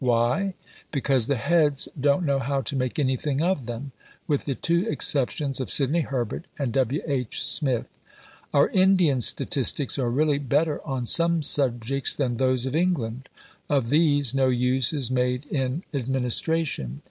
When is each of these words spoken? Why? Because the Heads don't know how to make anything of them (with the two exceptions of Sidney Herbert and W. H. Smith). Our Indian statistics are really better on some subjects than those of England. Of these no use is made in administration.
Why? 0.09 0.55
Because 0.91 1.27
the 1.27 1.35
Heads 1.35 1.87
don't 2.05 2.25
know 2.25 2.39
how 2.39 2.61
to 2.61 2.75
make 2.75 2.97
anything 2.97 3.39
of 3.43 3.67
them 3.67 3.91
(with 4.25 4.45
the 4.45 4.55
two 4.55 4.87
exceptions 4.87 5.59
of 5.59 5.69
Sidney 5.69 6.01
Herbert 6.01 6.45
and 6.57 6.73
W. 6.73 7.03
H. 7.05 7.43
Smith). 7.43 7.87
Our 8.51 8.69
Indian 8.69 9.21
statistics 9.21 9.99
are 9.99 10.09
really 10.09 10.39
better 10.39 10.81
on 10.87 11.05
some 11.05 11.43
subjects 11.43 12.15
than 12.15 12.37
those 12.37 12.65
of 12.65 12.75
England. 12.75 13.29
Of 13.69 13.89
these 13.91 14.33
no 14.33 14.47
use 14.47 14.91
is 14.91 15.11
made 15.11 15.45
in 15.51 15.83
administration. 15.93 16.99